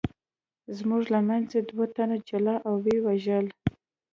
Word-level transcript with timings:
زموږ 0.77 1.03
له 1.13 1.19
منځه 1.27 1.53
یې 1.59 1.63
دوه 1.69 1.85
تنه 1.95 2.17
جلا 2.27 2.55
او 2.67 2.75
ویې 2.83 2.97
وژل. 3.05 3.45